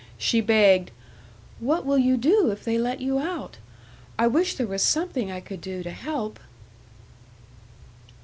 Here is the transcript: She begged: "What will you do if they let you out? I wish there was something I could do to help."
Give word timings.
She 0.17 0.41
begged: 0.41 0.89
"What 1.59 1.85
will 1.85 1.99
you 1.99 2.17
do 2.17 2.49
if 2.49 2.63
they 2.65 2.79
let 2.79 3.01
you 3.01 3.19
out? 3.19 3.57
I 4.17 4.25
wish 4.25 4.55
there 4.55 4.65
was 4.65 4.81
something 4.81 5.31
I 5.31 5.41
could 5.41 5.61
do 5.61 5.83
to 5.83 5.91
help." 5.91 6.39